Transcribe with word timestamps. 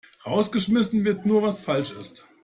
Rausgeschmissen 0.25 1.05
wird 1.05 1.27
nur, 1.27 1.43
was 1.43 1.61
falsch 1.61 1.91
ist. 1.91 2.27